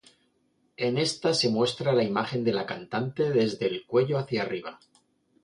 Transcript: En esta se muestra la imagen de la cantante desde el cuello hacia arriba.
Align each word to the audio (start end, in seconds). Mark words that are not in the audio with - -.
En 0.77 0.97
esta 0.97 1.31
se 1.35 1.49
muestra 1.49 1.93
la 1.93 2.01
imagen 2.03 2.43
de 2.43 2.53
la 2.53 2.65
cantante 2.65 3.29
desde 3.29 3.67
el 3.67 3.85
cuello 3.85 4.17
hacia 4.17 4.41
arriba. 4.41 4.79